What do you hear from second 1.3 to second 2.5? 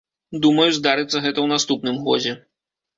ў наступным годзе.